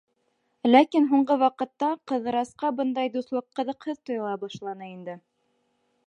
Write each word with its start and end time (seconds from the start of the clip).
Ләкин 0.69 1.03
һуңғы 1.09 1.35
ваҡытта 1.41 1.89
Ҡыҙырасҡа 2.11 2.71
бындай 2.79 3.11
дуҫлыҡ 3.17 3.47
ҡыҙыҡһыҙ 3.59 4.01
тойола 4.09 4.35
башланы 4.45 4.89
инде. 4.95 5.17